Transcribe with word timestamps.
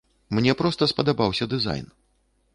Мне 0.37 0.55
проста 0.61 0.87
спадабаўся 0.93 1.49
дызайн. 1.53 1.89